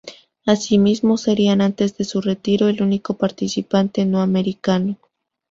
[0.47, 4.97] Asimismo, sería antes de su retiro el único participante no americano.